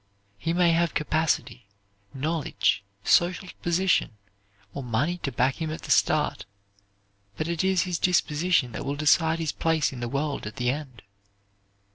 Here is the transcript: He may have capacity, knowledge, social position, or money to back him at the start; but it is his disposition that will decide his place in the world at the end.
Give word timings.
He 0.39 0.51
may 0.51 0.71
have 0.71 0.95
capacity, 0.95 1.67
knowledge, 2.11 2.83
social 3.03 3.49
position, 3.61 4.17
or 4.73 4.81
money 4.83 5.19
to 5.19 5.31
back 5.31 5.61
him 5.61 5.69
at 5.69 5.83
the 5.83 5.91
start; 5.91 6.47
but 7.37 7.47
it 7.47 7.63
is 7.63 7.83
his 7.83 7.99
disposition 7.99 8.71
that 8.71 8.83
will 8.83 8.95
decide 8.95 9.37
his 9.37 9.51
place 9.51 9.93
in 9.93 9.99
the 9.99 10.09
world 10.09 10.47
at 10.47 10.55
the 10.55 10.71
end. 10.71 11.03